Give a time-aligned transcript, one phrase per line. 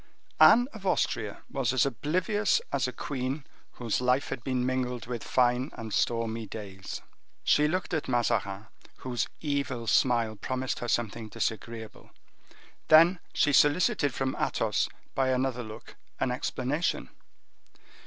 [0.39, 5.23] Anne of Austria was as oblivious as a queen whose life had been mingled with
[5.23, 7.01] fine and stormy days.
[7.43, 12.09] She looked at Mazarin, whose evil smile promised her something disagreeable;
[12.87, 17.09] then she solicited from Athos, by another look, an explanation.